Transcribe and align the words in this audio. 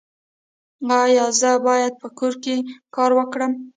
ایا 1.01 1.25
زه 1.39 1.51
باید 1.67 1.93
په 2.01 2.07
کور 2.17 2.33
کې 2.43 2.55
کار 2.95 3.11
وکړم؟ 3.15 3.51